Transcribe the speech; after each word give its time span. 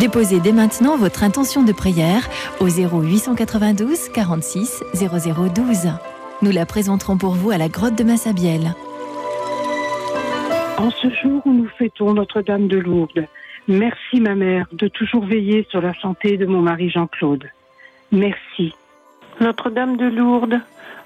Déposez 0.00 0.40
dès 0.40 0.52
maintenant 0.52 0.96
votre 0.96 1.24
intention 1.24 1.62
de 1.62 1.72
prière 1.72 2.26
au 2.58 2.68
0892 2.68 4.08
46 4.08 4.82
0012. 4.94 5.92
Nous 6.40 6.50
la 6.50 6.64
présenterons 6.64 7.18
pour 7.18 7.34
vous 7.34 7.50
à 7.50 7.58
la 7.58 7.68
grotte 7.68 7.96
de 7.96 8.04
Massabielle. 8.04 8.74
En 10.78 10.90
ce 10.90 11.10
jour 11.10 11.42
où 11.44 11.52
nous 11.52 11.68
fêtons 11.76 12.14
Notre-Dame 12.14 12.66
de 12.66 12.78
Lourdes, 12.78 13.26
merci 13.68 14.22
ma 14.22 14.34
mère 14.34 14.66
de 14.72 14.88
toujours 14.88 15.26
veiller 15.26 15.66
sur 15.68 15.82
la 15.82 15.92
santé 16.00 16.38
de 16.38 16.46
mon 16.46 16.62
mari 16.62 16.88
Jean-Claude. 16.88 17.50
Merci. 18.10 18.74
Notre-Dame 19.38 19.98
de 19.98 20.06
Lourdes, 20.06 20.60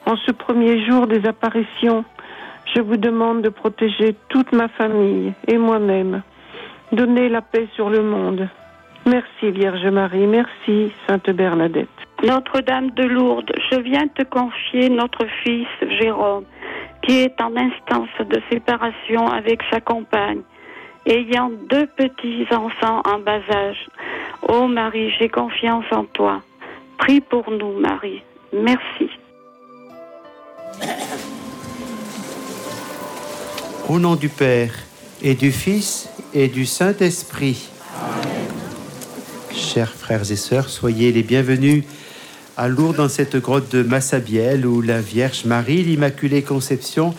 en 0.06 0.16
ce 0.18 0.30
premier 0.30 0.86
jour 0.86 1.08
des 1.08 1.26
apparitions, 1.26 2.04
je 2.72 2.80
vous 2.80 2.96
demande 2.96 3.42
de 3.42 3.48
protéger 3.48 4.14
toute 4.28 4.52
ma 4.52 4.68
famille 4.68 5.32
et 5.48 5.58
moi-même. 5.58 6.22
Donnez 6.92 7.28
la 7.28 7.42
paix 7.42 7.66
sur 7.74 7.90
le 7.90 8.00
monde. 8.00 8.48
Merci 9.06 9.50
Vierge 9.50 9.86
Marie, 9.86 10.26
merci 10.26 10.90
Sainte 11.06 11.28
Bernadette. 11.30 11.88
Notre-Dame 12.22 12.90
de 12.92 13.04
Lourdes, 13.04 13.52
je 13.70 13.78
viens 13.80 14.08
te 14.08 14.22
confier 14.22 14.88
notre 14.88 15.26
fils 15.42 15.66
Jérôme, 16.00 16.44
qui 17.02 17.20
est 17.20 17.38
en 17.38 17.54
instance 17.54 18.08
de 18.20 18.40
séparation 18.50 19.26
avec 19.28 19.60
sa 19.70 19.80
compagne, 19.80 20.40
ayant 21.04 21.50
deux 21.68 21.86
petits-enfants 21.86 23.02
en 23.04 23.18
bas 23.18 23.42
âge. 23.50 23.88
Ô 24.48 24.66
Marie, 24.68 25.12
j'ai 25.18 25.28
confiance 25.28 25.84
en 25.90 26.04
toi. 26.04 26.40
Prie 26.96 27.20
pour 27.20 27.50
nous, 27.50 27.78
Marie. 27.78 28.22
Merci. 28.54 29.10
Au 33.86 33.98
nom 33.98 34.16
du 34.16 34.30
Père 34.30 34.72
et 35.20 35.34
du 35.34 35.52
Fils 35.52 36.08
et 36.32 36.48
du 36.48 36.64
Saint-Esprit. 36.64 37.70
Chers 39.54 39.94
frères 39.94 40.32
et 40.32 40.36
sœurs, 40.36 40.68
soyez 40.68 41.12
les 41.12 41.22
bienvenus 41.22 41.84
à 42.56 42.66
Lourdes 42.66 42.96
dans 42.96 43.08
cette 43.08 43.36
grotte 43.36 43.70
de 43.70 43.84
Massabielle 43.84 44.66
où 44.66 44.82
la 44.82 45.00
Vierge 45.00 45.44
Marie, 45.44 45.84
l'Immaculée 45.84 46.42
Conception, 46.42 47.14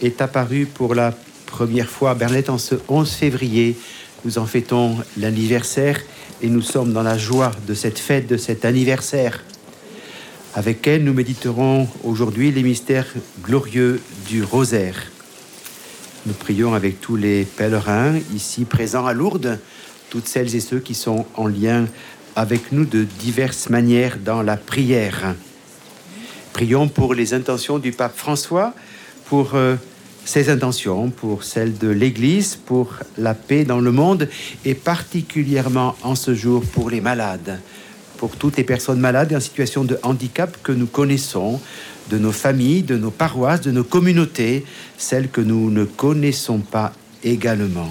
est 0.00 0.22
apparue 0.22 0.66
pour 0.66 0.94
la 0.94 1.12
première 1.46 1.88
fois 1.88 2.12
à 2.12 2.14
Bernette 2.14 2.48
en 2.48 2.58
ce 2.58 2.76
11 2.88 3.10
février. 3.10 3.76
Nous 4.24 4.38
en 4.38 4.46
fêtons 4.46 4.98
l'anniversaire 5.16 6.00
et 6.42 6.48
nous 6.48 6.62
sommes 6.62 6.92
dans 6.92 7.02
la 7.02 7.18
joie 7.18 7.50
de 7.66 7.74
cette 7.74 7.98
fête, 7.98 8.28
de 8.28 8.36
cet 8.36 8.64
anniversaire. 8.64 9.42
Avec 10.54 10.86
elle, 10.86 11.02
nous 11.02 11.14
méditerons 11.14 11.88
aujourd'hui 12.04 12.52
les 12.52 12.62
mystères 12.62 13.12
glorieux 13.42 14.00
du 14.28 14.44
rosaire. 14.44 15.10
Nous 16.24 16.34
prions 16.34 16.72
avec 16.72 17.00
tous 17.00 17.16
les 17.16 17.44
pèlerins 17.44 18.16
ici 18.32 18.64
présents 18.64 19.06
à 19.06 19.12
Lourdes 19.12 19.58
toutes 20.10 20.26
celles 20.26 20.54
et 20.54 20.60
ceux 20.60 20.80
qui 20.80 20.94
sont 20.94 21.24
en 21.36 21.46
lien 21.46 21.86
avec 22.36 22.72
nous 22.72 22.84
de 22.84 23.04
diverses 23.04 23.70
manières 23.70 24.18
dans 24.18 24.42
la 24.42 24.56
prière. 24.56 25.34
Prions 26.52 26.88
pour 26.88 27.14
les 27.14 27.32
intentions 27.32 27.78
du 27.78 27.92
pape 27.92 28.16
François, 28.16 28.74
pour 29.26 29.54
euh, 29.54 29.76
ses 30.24 30.50
intentions, 30.50 31.10
pour 31.10 31.44
celles 31.44 31.78
de 31.78 31.88
l'Église, 31.88 32.56
pour 32.56 32.96
la 33.16 33.34
paix 33.34 33.64
dans 33.64 33.80
le 33.80 33.92
monde 33.92 34.28
et 34.64 34.74
particulièrement 34.74 35.96
en 36.02 36.14
ce 36.14 36.34
jour 36.34 36.62
pour 36.62 36.90
les 36.90 37.00
malades, 37.00 37.60
pour 38.18 38.36
toutes 38.36 38.56
les 38.56 38.64
personnes 38.64 39.00
malades 39.00 39.32
et 39.32 39.36
en 39.36 39.40
situation 39.40 39.84
de 39.84 39.98
handicap 40.02 40.56
que 40.62 40.72
nous 40.72 40.86
connaissons, 40.86 41.60
de 42.10 42.18
nos 42.18 42.32
familles, 42.32 42.82
de 42.82 42.96
nos 42.96 43.12
paroisses, 43.12 43.60
de 43.60 43.70
nos 43.70 43.84
communautés, 43.84 44.64
celles 44.98 45.30
que 45.30 45.40
nous 45.40 45.70
ne 45.70 45.84
connaissons 45.84 46.58
pas 46.58 46.92
également. 47.22 47.90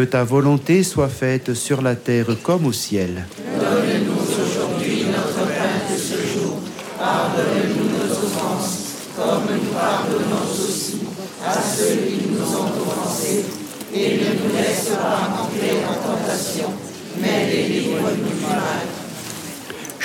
que 0.00 0.06
ta 0.06 0.24
volonté 0.24 0.82
soit 0.82 1.10
faite 1.10 1.52
sur 1.52 1.82
la 1.82 1.94
terre 1.94 2.28
comme 2.42 2.64
au 2.64 2.72
ciel. 2.72 3.26
Donne-nous 3.36 4.22
aujourd'hui 4.40 5.04
notre 5.04 5.44
pain 5.46 5.76
de 5.92 5.98
ce 5.98 6.16
jour. 6.32 6.56
Pardonne-nous 6.98 7.84
nos 7.98 8.10
offenses, 8.10 8.78
comme 9.14 9.44
nous 9.54 9.72
pardonnons 9.74 10.46
aussi 10.54 11.00
à 11.46 11.52
ceux 11.52 11.96
qui 11.96 12.28
nous 12.30 12.48
ont 12.60 12.72
offensés. 12.80 13.44
Et 13.92 14.16
ne 14.16 14.30
nous 14.40 14.56
laisse 14.56 14.88
pas 14.88 15.36
entrer 15.42 15.76
en 15.84 15.96
tentation, 16.08 16.72
mais 17.20 17.50
délivre-nous 17.52 18.38
du 18.38 18.46
mal. 18.46 18.80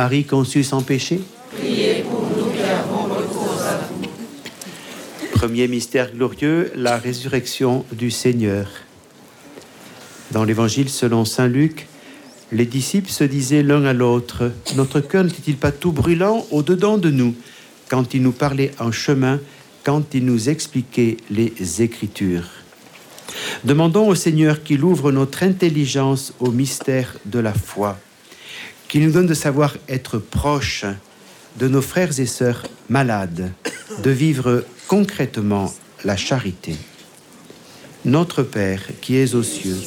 Marie 0.00 0.24
conçue 0.24 0.64
sans 0.64 0.80
péché, 0.80 1.20
Priez 1.54 2.04
pour 2.08 2.22
nous 2.22 2.46
avons 2.62 3.02
recours 3.14 3.60
à 3.60 3.76
vous. 3.76 4.08
Premier 5.34 5.68
mystère 5.68 6.10
glorieux, 6.10 6.72
la 6.74 6.96
résurrection 6.96 7.84
du 7.92 8.10
Seigneur. 8.10 8.66
Dans 10.30 10.44
l'évangile 10.44 10.88
selon 10.88 11.26
Saint 11.26 11.48
Luc, 11.48 11.86
les 12.50 12.64
disciples 12.64 13.10
se 13.10 13.24
disaient 13.24 13.62
l'un 13.62 13.84
à 13.84 13.92
l'autre, 13.92 14.52
Notre 14.74 15.00
cœur 15.00 15.22
n'était-il 15.22 15.58
pas 15.58 15.70
tout 15.70 15.92
brûlant 15.92 16.46
au-dedans 16.50 16.96
de 16.96 17.10
nous? 17.10 17.34
quand 17.90 18.14
il 18.14 18.22
nous 18.22 18.32
parlait 18.32 18.70
en 18.80 18.92
chemin, 18.92 19.38
quand 19.84 20.14
il 20.14 20.24
nous 20.24 20.48
expliquait 20.48 21.18
les 21.30 21.82
Écritures 21.82 22.48
Demandons 23.64 24.08
au 24.08 24.14
Seigneur 24.14 24.62
qu'il 24.62 24.82
ouvre 24.82 25.12
notre 25.12 25.42
intelligence 25.42 26.32
au 26.40 26.50
mystère 26.50 27.18
de 27.26 27.38
la 27.38 27.52
foi, 27.52 27.98
qu'il 28.90 29.04
nous 29.04 29.12
donne 29.12 29.26
de 29.26 29.34
savoir 29.34 29.76
être 29.88 30.18
proche 30.18 30.84
de 31.60 31.68
nos 31.68 31.80
frères 31.80 32.18
et 32.18 32.26
sœurs 32.26 32.64
malades, 32.88 33.52
de 34.02 34.10
vivre 34.10 34.64
concrètement 34.88 35.72
la 36.04 36.16
charité. 36.16 36.74
Notre 38.04 38.42
Père 38.42 38.82
qui 39.00 39.16
es 39.16 39.36
aux 39.36 39.44
cieux, 39.44 39.80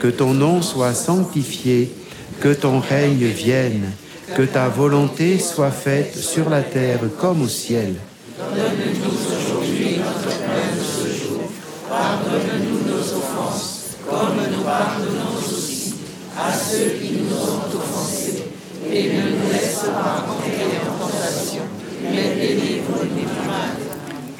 que 0.00 0.08
ton 0.08 0.32
nom 0.32 0.62
soit 0.62 0.94
sanctifié, 0.94 1.92
que 2.40 2.54
ton 2.54 2.80
règne 2.80 3.26
vienne, 3.26 3.92
que 4.34 4.42
ta 4.42 4.68
volonté 4.68 5.38
soit 5.38 5.70
faite 5.70 6.16
sur 6.16 6.48
la 6.48 6.62
terre 6.62 7.00
comme 7.20 7.42
au 7.42 7.48
ciel. 7.48 7.96
Donne-nous 8.38 9.12
aujourd'hui 9.38 9.98
notre 9.98 10.38
pain 10.38 10.68
de 10.74 10.82
ce 10.82 11.24
jour. 11.24 11.42
Pardonne-nous 11.90 12.90
nos 12.90 13.18
offenses, 13.18 13.96
comme 14.08 14.36
nous 14.50 14.62
pardonnons 14.62 15.36
aussi 15.38 15.94
à 16.38 16.52
ceux 16.52 16.90
qui 17.00 17.12
nous 17.12 17.34
ont 17.34 17.78
offensés. 17.78 18.44
Et 18.92 19.12
ne 19.12 19.22
nous 19.30 19.52
laisse 19.52 19.80
pas 19.84 20.24
entrer 20.28 20.78
en 20.88 21.06
tentation, 21.06 21.62
mais 22.02 22.34
délivre-nous 22.36 23.14
du 23.14 23.24
mal. 23.46 23.76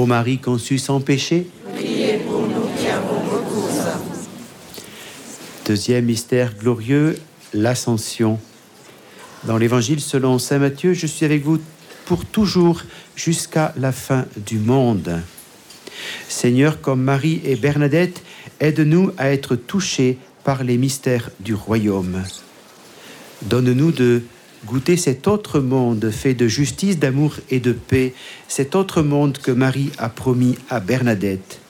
Ô 0.00 0.06
Marie 0.06 0.38
conçue 0.38 0.78
sans 0.78 1.02
péché, 1.02 1.46
Priez 1.74 2.20
pour 2.26 2.40
nous 2.40 2.70
qui 2.78 2.86
avons 2.86 3.20
recours 3.20 3.68
à 3.82 3.98
vous. 3.98 4.26
Deuxième 5.66 6.06
mystère 6.06 6.54
glorieux, 6.58 7.18
l'ascension. 7.52 8.40
Dans 9.44 9.58
l'évangile 9.58 10.00
selon 10.00 10.38
Saint 10.38 10.56
Matthieu, 10.56 10.94
je 10.94 11.06
suis 11.06 11.26
avec 11.26 11.44
vous 11.44 11.58
pour 12.06 12.24
toujours 12.24 12.80
jusqu'à 13.14 13.74
la 13.76 13.92
fin 13.92 14.24
du 14.46 14.58
monde. 14.58 15.20
Seigneur, 16.30 16.80
comme 16.80 17.02
Marie 17.02 17.42
et 17.44 17.56
Bernadette, 17.56 18.22
aide-nous 18.58 19.12
à 19.18 19.28
être 19.28 19.54
touchés 19.54 20.16
par 20.44 20.64
les 20.64 20.78
mystères 20.78 21.28
du 21.40 21.52
royaume. 21.52 22.24
Donne-nous 23.42 23.92
de 23.92 24.22
goûter 24.66 24.96
cet 24.96 25.26
autre 25.28 25.60
monde 25.60 26.10
fait 26.10 26.34
de 26.34 26.46
justice, 26.48 26.98
d'amour 26.98 27.36
et 27.50 27.60
de 27.60 27.72
paix, 27.72 28.14
cet 28.48 28.74
autre 28.74 29.02
monde 29.02 29.38
que 29.38 29.50
Marie 29.50 29.90
a 29.98 30.08
promis 30.08 30.56
à 30.68 30.80
Bernadette. 30.80 31.60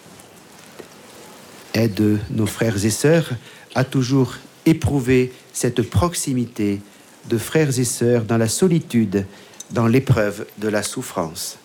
Aide 1.75 2.19
nos 2.31 2.47
frères 2.47 2.85
et 2.85 2.91
sœurs 2.91 3.31
à 3.75 3.85
toujours 3.85 4.35
éprouver 4.67 5.33
cette 5.53 5.83
proximité 5.83 6.81
de 7.29 7.39
frères 7.39 7.79
et 7.79 7.85
sœurs 7.85 8.25
dans 8.25 8.39
la 8.39 8.49
solitude, 8.49 9.27
dans 9.71 9.87
l'épreuve 9.87 10.47
de 10.59 10.69
la 10.69 10.83
souffrance. 10.83 11.59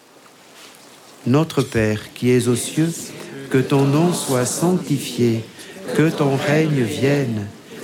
Notre 1.26 1.64
Père 1.64 2.14
qui 2.14 2.30
es 2.30 2.48
aux 2.48 2.56
cieux, 2.56 2.94
que 3.50 3.58
ton 3.58 3.86
nom 3.86 4.14
soit 4.14 4.46
sanctifié, 4.46 5.44
que 5.96 6.10
ton 6.10 6.36
règne 6.36 6.84
vienne, 6.84 7.48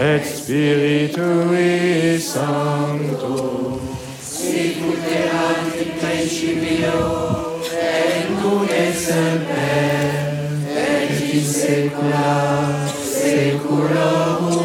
et 0.00 0.22
Spiritui 0.24 2.20
Sancto. 2.20 3.80
Sicuterat 4.20 5.64
in 5.80 5.90
principio, 5.98 6.96
et 7.72 8.28
nunc 8.30 8.70
et 8.70 8.92
semper, 8.92 10.12
et 10.76 11.36
in 11.36 11.42
saecula 11.42 12.86
saeculorum. 13.02 14.56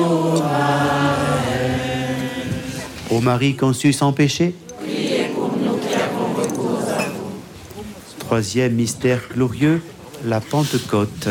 Ô 3.10 3.20
Marie 3.20 3.56
conçue 3.56 3.94
sans 3.94 4.14
péché, 4.14 4.54
Priez 4.80 5.30
pour 5.36 5.52
nous 5.58 5.78
qui 5.78 5.94
avons 5.94 6.34
recours 6.34 6.82
à 6.90 7.04
vous. 7.10 7.34
troisième 8.20 8.74
mystère 8.74 9.22
glorieux, 9.34 9.82
la 10.26 10.40
Pentecôte. 10.40 11.28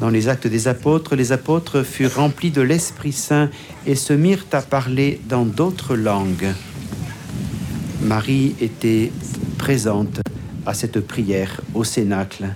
Dans 0.00 0.10
les 0.10 0.28
actes 0.28 0.48
des 0.48 0.66
apôtres, 0.66 1.14
les 1.14 1.30
apôtres 1.30 1.82
furent 1.82 2.16
remplis 2.16 2.50
de 2.50 2.60
l'Esprit 2.60 3.12
Saint 3.12 3.48
et 3.86 3.94
se 3.94 4.12
mirent 4.12 4.46
à 4.52 4.60
parler 4.60 5.20
dans 5.28 5.44
d'autres 5.44 5.94
langues. 5.94 6.52
Marie 8.02 8.56
était 8.60 9.12
présente 9.56 10.20
à 10.66 10.74
cette 10.74 11.00
prière 11.00 11.60
au 11.74 11.84
Cénacle. 11.84 12.48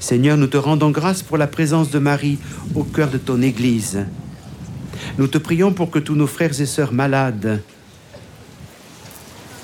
Seigneur, 0.00 0.36
nous 0.36 0.48
te 0.48 0.56
rendons 0.56 0.90
grâce 0.90 1.22
pour 1.22 1.38
la 1.38 1.46
présence 1.46 1.90
de 1.90 1.98
Marie 2.00 2.38
au 2.74 2.82
cœur 2.82 3.10
de 3.10 3.18
ton 3.18 3.42
Église. 3.42 4.04
Nous 5.18 5.28
te 5.28 5.38
prions 5.38 5.72
pour 5.72 5.90
que 5.90 5.98
tous 6.00 6.14
nos 6.14 6.26
frères 6.26 6.60
et 6.60 6.66
sœurs 6.66 6.92
malades 6.92 7.62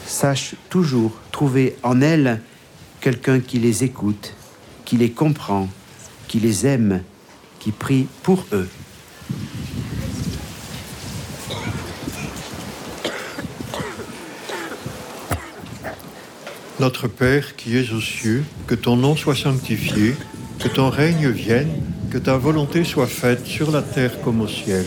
sachent 0.07 0.55
toujours 0.71 1.13
trouver 1.33 1.77
en 1.83 2.01
elle 2.01 2.41
quelqu'un 3.01 3.41
qui 3.41 3.59
les 3.59 3.83
écoute, 3.83 4.35
qui 4.85 4.97
les 4.97 5.11
comprend, 5.11 5.69
qui 6.33 6.41
les 6.41 6.67
aime, 6.67 7.03
qui 7.59 7.73
prie 7.73 8.07
pour 8.23 8.47
eux. 8.55 8.67
Notre 16.81 17.07
Père 17.07 17.55
qui 17.55 17.77
es 17.77 17.93
aux 17.93 18.01
cieux, 18.01 18.45
que 18.67 18.75
ton 18.75 18.97
nom 18.97 19.15
soit 19.15 19.37
sanctifié, 19.37 20.17
que 20.59 20.69
ton 20.69 20.89
règne 20.89 21.29
vienne, 21.29 21.69
que 22.11 22.17
ta 22.17 22.39
volonté 22.39 22.83
soit 22.85 23.07
faite 23.07 23.45
sur 23.45 23.71
la 23.71 23.83
terre 23.83 24.19
comme 24.23 24.41
au 24.41 24.49
ciel. 24.49 24.87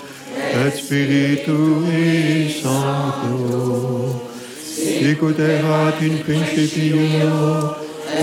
et 0.53 0.71
spiritui 0.77 2.51
sancto 2.61 4.21
sic 4.63 5.21
ut 5.21 5.39
erat 5.39 6.01
in 6.01 6.17
principio 6.25 7.01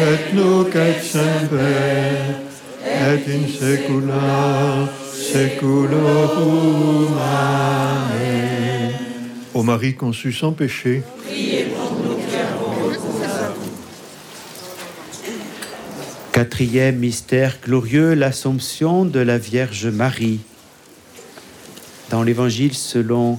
et 0.06 0.34
nunc 0.34 0.74
et 0.76 1.00
semper 1.02 2.48
et 2.84 3.24
in 3.36 3.44
saecula 3.48 4.88
saeculorum 5.32 7.16
Amen. 7.18 8.92
Ô 9.54 9.62
Marie 9.62 9.94
conçue 9.94 10.32
sans 10.32 10.52
péché. 10.52 11.02
Quatrième 16.32 16.96
mystère 16.98 17.58
glorieux, 17.64 18.14
l'Assomption 18.14 19.04
de 19.04 19.18
la 19.18 19.38
Vierge 19.38 19.86
Marie. 19.86 20.38
Dans 22.10 22.22
l'Évangile 22.22 22.72
selon 22.72 23.38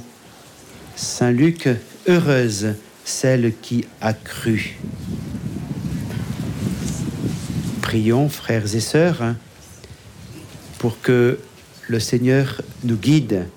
Saint 0.96 1.32
Luc, 1.32 1.68
heureuse 2.08 2.76
celle 3.04 3.54
qui 3.62 3.86
a 4.00 4.14
cru. 4.14 4.78
Prions, 7.82 8.30
frères 8.30 8.76
et 8.76 8.80
sœurs, 8.80 9.34
pour 10.78 11.02
que 11.02 11.40
le 11.88 12.00
Seigneur 12.00 12.62
nous 12.84 12.96
guide 12.96 13.48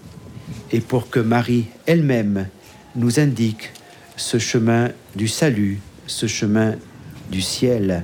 et 0.71 0.81
pour 0.81 1.11
que 1.11 1.21
Marie 1.21 1.67
elle-même 1.85 2.49
nous 2.97 3.21
indique 3.21 3.73
ce 4.17 4.39
chemin 4.39 4.89
du 5.15 5.29
salut, 5.29 5.81
ce 6.07 6.27
chemin 6.27 6.77
du 7.31 7.43
ciel. 7.43 8.03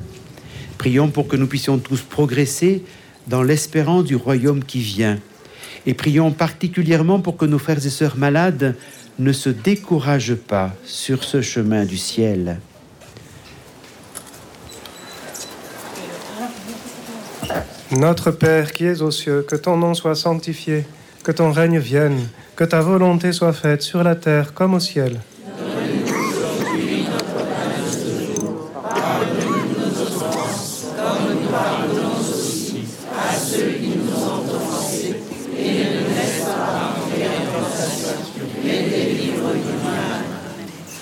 Prions 0.76 1.08
pour 1.08 1.26
que 1.26 1.36
nous 1.36 1.46
puissions 1.46 1.78
tous 1.78 2.02
progresser 2.02 2.84
dans 3.26 3.42
l'espérance 3.42 4.04
du 4.04 4.16
royaume 4.16 4.62
qui 4.62 4.80
vient. 4.80 5.18
Et 5.86 5.94
prions 5.94 6.32
particulièrement 6.32 7.20
pour 7.20 7.36
que 7.36 7.44
nos 7.44 7.58
frères 7.58 7.84
et 7.84 7.90
sœurs 7.90 8.16
malades 8.16 8.76
ne 9.18 9.32
se 9.32 9.48
découragent 9.50 10.34
pas 10.34 10.72
sur 10.84 11.24
ce 11.24 11.42
chemin 11.42 11.84
du 11.84 11.96
ciel. 11.96 12.60
Notre 17.90 18.30
Père 18.30 18.72
qui 18.72 18.84
es 18.84 19.00
aux 19.00 19.10
cieux, 19.10 19.46
que 19.48 19.56
ton 19.56 19.78
nom 19.78 19.94
soit 19.94 20.14
sanctifié, 20.14 20.84
que 21.24 21.32
ton 21.32 21.52
règne 21.52 21.78
vienne, 21.78 22.28
que 22.54 22.64
ta 22.64 22.80
volonté 22.80 23.32
soit 23.32 23.54
faite 23.54 23.82
sur 23.82 24.02
la 24.02 24.14
terre 24.14 24.52
comme 24.52 24.74
au 24.74 24.80
ciel. 24.80 25.20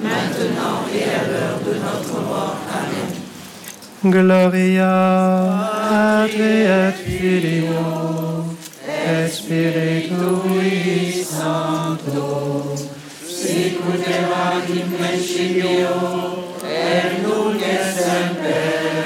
maintenant 0.00 0.80
et 0.94 1.04
à 1.04 1.22
l'heure 1.30 1.60
de 1.66 1.74
notre 1.74 2.16
mort. 2.28 2.58
Amen. 2.72 3.10
Gloria 4.04 4.94
et 6.28 6.92
Filio 6.92 8.46
et 8.88 9.28
Spiritui 9.28 11.24
Sancto. 11.24 12.74
Sicut 13.28 14.02
erat 14.08 14.66
in 14.70 14.88
principio, 14.98 15.94
et 16.64 17.22
nunc 17.22 17.60
et 17.62 17.84
semper, 17.94 19.04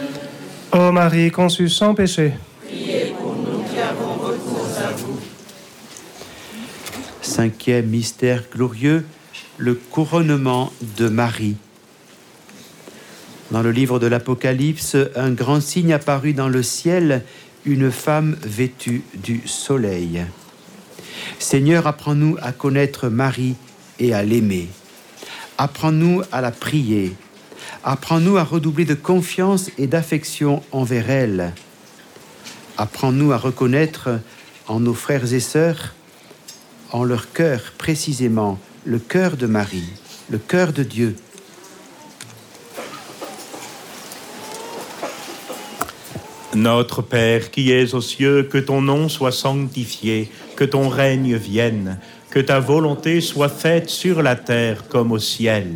Ô 0.72 0.91
Marie 0.91 1.32
conçue 1.32 1.69
sans 1.69 1.93
péché, 1.95 2.34
Priez 2.65 3.13
pour 3.17 3.36
nous 3.36 3.63
qui 3.63 3.80
avons 3.80 4.13
recours 4.13 4.69
à 4.78 4.91
vous. 4.93 5.19
Cinquième 7.39 7.86
mystère 7.86 8.43
glorieux, 8.54 9.06
le 9.58 9.73
couronnement 9.73 10.73
de 10.97 11.08
Marie. 11.08 11.56
Dans 13.49 13.62
le 13.62 13.71
livre 13.71 13.97
de 13.97 14.08
l'Apocalypse, 14.08 14.97
un 15.15 15.32
grand 15.32 15.62
signe 15.62 15.93
apparut 15.93 16.34
dans 16.34 16.49
le 16.49 16.62
ciel, 16.62 17.23
une 17.63 17.91
femme 17.91 18.36
vêtue 18.43 19.04
du 19.13 19.41
soleil. 19.45 20.25
Seigneur, 21.39 21.88
apprends-nous 21.88 22.36
à 22.41 22.52
connaître 22.52 23.08
Marie 23.08 23.56
et 23.99 24.13
à 24.13 24.21
l'aimer. 24.21 24.67
Apprends-nous 25.58 26.23
à 26.34 26.41
la 26.41 26.52
prier. 26.52 27.15
Apprends-nous 27.86 28.36
à 28.36 28.43
redoubler 28.43 28.84
de 28.84 28.95
confiance 28.95 29.71
et 29.78 29.88
d'affection 29.88 30.62
envers 30.73 31.10
elle. 31.10 31.54
Apprends-nous 32.78 33.32
à 33.32 33.38
reconnaître 33.38 34.19
en 34.67 34.82
nos 34.82 34.93
frères 34.93 35.34
et 35.34 35.39
sœurs, 35.39 35.93
en 36.91 37.04
leur 37.04 37.32
cœur 37.32 37.73
précisément, 37.78 38.60
le 38.86 38.99
cœur 38.99 39.38
de 39.38 39.47
Marie, 39.47 39.89
le 40.30 40.38
cœur 40.38 40.73
de 40.73 40.84
Dieu. 40.84 41.15
Notre 46.56 47.02
Père 47.02 47.52
qui 47.52 47.71
es 47.71 47.93
aux 47.93 48.02
cieux, 48.02 48.43
que 48.43 48.58
ton 48.58 48.82
nom 48.82 49.08
soit 49.08 49.32
sanctifié, 49.32 50.32
que 50.56 50.63
ton 50.63 50.89
règne 50.89 51.36
vienne, 51.36 51.99
que 52.32 52.39
ta 52.39 52.60
volonté 52.60 53.21
soit 53.21 53.49
faite 53.49 53.89
sur 53.89 54.21
la 54.23 54.36
terre 54.36 54.88
comme 54.88 55.12
au 55.12 55.19
ciel. 55.19 55.75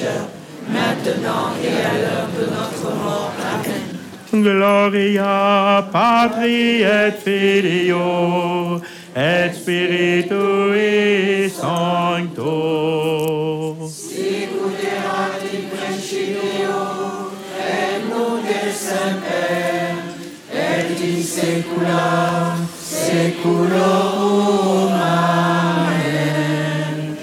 pécheurs, 0.00 0.28
maintenant 0.68 1.52
et 1.62 1.68
à 1.84 1.94
l'heure 2.00 2.28
de 2.38 2.44
notre 2.46 2.90
mort. 2.96 3.32
Amen. 3.54 3.82
Gloria 4.32 5.88
Patri 5.92 6.82
et 6.82 7.10
Filio 7.12 8.80
et 9.16 9.52
Spiritui 9.52 11.50
Sancto. 11.50 12.52
Sicuterat 13.88 15.42
in 15.52 15.64
principio, 15.74 16.78
et 17.58 17.98
nunc 18.08 18.46
et 18.48 18.72
semper, 18.72 19.96
et 20.54 21.02
in 21.02 21.22
saecula 21.22 22.54
saeculorum. 22.80 24.92
Amen. 24.92 27.16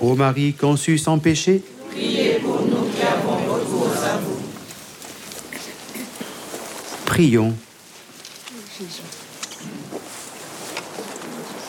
Ô 0.00 0.14
Marie 0.14 0.54
conçue 0.54 0.96
sans 0.98 1.18
péché, 1.18 1.62
Priez 1.96 2.34
pour 2.42 2.60
nous 2.60 2.84
qui 2.94 3.02
avons 3.02 3.38
recours 3.54 3.88
à 4.04 4.18
vous. 4.18 4.36
Prions. 7.16 7.54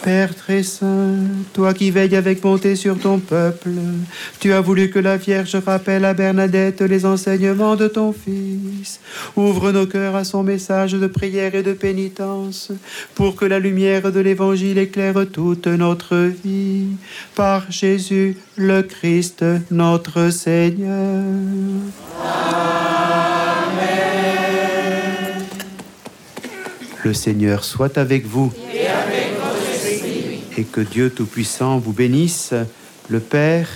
Père 0.04 0.36
très 0.36 0.62
saint, 0.62 1.20
toi 1.54 1.74
qui 1.74 1.90
veilles 1.90 2.18
avec 2.18 2.42
bonté 2.42 2.76
sur 2.76 3.00
ton 3.00 3.20
peuple, 3.20 3.70
tu 4.42 4.52
as 4.52 4.60
voulu 4.60 4.90
que 4.90 5.00
la 5.00 5.16
Vierge 5.16 5.56
rappelle 5.66 6.04
à 6.04 6.14
Bernadette 6.14 6.82
les 6.82 7.06
enseignements 7.06 7.78
de 7.78 7.88
ton 7.88 8.12
Fils. 8.12 9.00
Ouvre 9.38 9.72
nos 9.72 9.88
cœurs 9.88 10.18
à 10.18 10.26
son 10.26 10.44
message 10.44 10.92
de 10.92 11.08
prière 11.08 11.56
et 11.56 11.64
de 11.64 11.72
pénitence, 11.72 12.74
pour 13.16 13.38
que 13.38 13.46
la 13.46 13.60
lumière 13.60 14.12
de 14.12 14.20
l'Évangile 14.20 14.78
éclaire 14.78 15.26
toute 15.32 15.68
notre 15.68 16.30
vie. 16.44 16.88
Par 17.36 17.72
Jésus 17.72 18.36
le 18.58 18.82
Christ, 18.82 19.46
notre 19.72 20.30
Seigneur. 20.30 21.24
Seigneur 27.14 27.64
soit 27.64 27.98
avec 27.98 28.26
vous. 28.26 28.52
Et 30.58 30.64
que 30.64 30.82
Dieu 30.82 31.10
Tout-Puissant 31.10 31.78
vous 31.78 31.94
bénisse, 31.94 32.54
le 33.10 33.20
Père, 33.20 33.68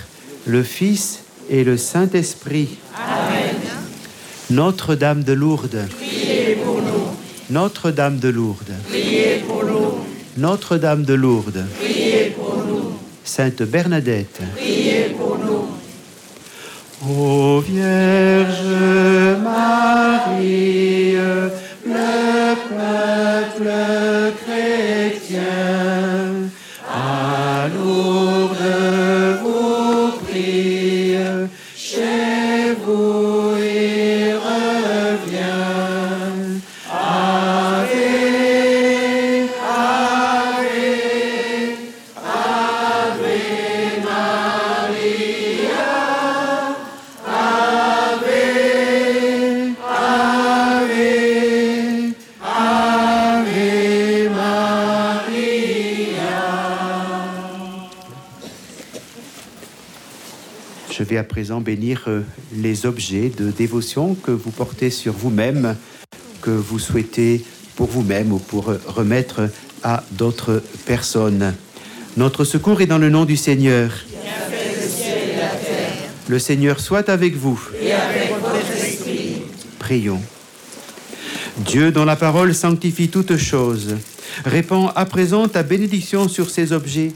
le 0.46 0.62
Fils 0.62 1.20
et 1.48 1.64
le 1.64 1.76
Saint-Esprit. 1.76 2.78
Notre-Dame 4.50 5.22
de 5.22 5.32
Lourdes. 5.32 5.88
Notre-Dame 7.50 8.18
de 8.18 8.28
Lourdes. 8.28 8.74
Notre-Dame 10.36 11.04
de 11.04 11.14
Lourdes. 11.14 11.64
Sainte 13.24 13.62
Bernadette. 13.62 14.40
Ô 17.08 17.60
Vierge 17.60 18.51
À 61.18 61.24
présent 61.24 61.60
bénir 61.60 62.04
euh, 62.06 62.22
les 62.56 62.86
objets 62.86 63.28
de 63.28 63.50
dévotion 63.50 64.14
que 64.14 64.30
vous 64.30 64.50
portez 64.50 64.88
sur 64.88 65.12
vous-même, 65.12 65.76
que 66.40 66.50
vous 66.50 66.78
souhaitez 66.78 67.44
pour 67.76 67.88
vous-même 67.88 68.32
ou 68.32 68.38
pour 68.38 68.70
euh, 68.70 68.80
remettre 68.86 69.50
à 69.82 70.04
d'autres 70.12 70.62
personnes. 70.86 71.54
Notre 72.16 72.44
secours 72.44 72.80
est 72.80 72.86
dans 72.86 72.96
le 72.98 73.10
nom 73.10 73.26
du 73.26 73.36
Seigneur. 73.36 73.92
Le 76.28 76.38
Seigneur 76.38 76.80
soit 76.80 77.10
avec 77.10 77.34
vous. 77.36 77.60
Prions. 79.78 80.22
Dieu 81.58 81.92
dont 81.92 82.06
la 82.06 82.16
parole 82.16 82.54
sanctifie 82.54 83.08
toutes 83.08 83.36
choses, 83.36 83.96
répands 84.46 84.88
à 84.96 85.04
présent 85.04 85.46
ta 85.46 85.62
bénédiction 85.62 86.28
sur 86.28 86.48
ces 86.48 86.72
objets 86.72 87.12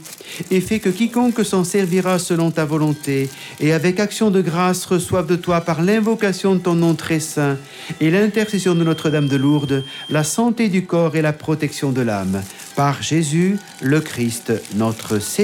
et 0.51 0.61
fais 0.61 0.79
que 0.79 0.89
quiconque 0.89 1.43
s'en 1.45 1.63
servira 1.63 2.19
selon 2.19 2.51
ta 2.51 2.65
volonté 2.65 3.29
et 3.59 3.73
avec 3.73 3.99
action 3.99 4.31
de 4.31 4.41
grâce 4.41 4.85
reçoive 4.85 5.27
de 5.27 5.35
toi 5.35 5.61
par 5.61 5.81
l'invocation 5.81 6.55
de 6.55 6.59
ton 6.59 6.75
nom 6.75 6.95
très 6.95 7.19
saint 7.19 7.57
et 8.01 8.11
l'intercession 8.11 8.75
de 8.75 8.83
Notre-Dame 8.83 9.27
de 9.27 9.37
Lourdes 9.37 9.83
la 10.09 10.23
santé 10.23 10.69
du 10.69 10.85
corps 10.85 11.15
et 11.15 11.21
la 11.21 11.33
protection 11.33 11.91
de 11.91 12.01
l'âme. 12.01 12.41
Par 12.75 13.01
Jésus 13.01 13.57
le 13.81 14.01
Christ 14.01 14.53
notre 14.75 15.19
Seigneur. 15.19 15.37